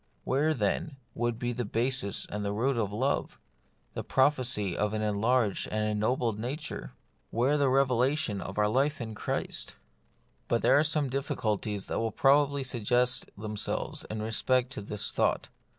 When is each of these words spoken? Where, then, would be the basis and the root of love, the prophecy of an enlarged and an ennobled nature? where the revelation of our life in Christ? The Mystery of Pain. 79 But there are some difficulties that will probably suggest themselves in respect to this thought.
Where, 0.23 0.55
then, 0.55 0.95
would 1.13 1.37
be 1.37 1.53
the 1.53 1.63
basis 1.63 2.25
and 2.25 2.43
the 2.43 2.53
root 2.53 2.75
of 2.75 2.91
love, 2.91 3.39
the 3.93 4.03
prophecy 4.03 4.75
of 4.75 4.93
an 4.95 5.03
enlarged 5.03 5.67
and 5.67 5.83
an 5.83 5.89
ennobled 5.91 6.39
nature? 6.39 6.93
where 7.29 7.55
the 7.55 7.69
revelation 7.69 8.41
of 8.41 8.57
our 8.57 8.67
life 8.67 8.99
in 8.99 9.13
Christ? 9.13 9.75
The 10.47 10.55
Mystery 10.55 10.57
of 10.57 10.61
Pain. 10.61 10.61
79 10.61 10.61
But 10.61 10.61
there 10.63 10.79
are 10.79 10.83
some 10.83 11.21
difficulties 11.35 11.85
that 11.85 11.99
will 11.99 12.11
probably 12.11 12.63
suggest 12.63 13.29
themselves 13.37 14.03
in 14.09 14.23
respect 14.23 14.71
to 14.71 14.81
this 14.81 15.11
thought. 15.11 15.49